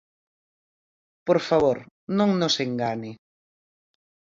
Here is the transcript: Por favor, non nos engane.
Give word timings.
Por 1.27 1.39
favor, 1.49 1.77
non 2.17 2.29
nos 2.39 2.55
engane. 2.65 3.11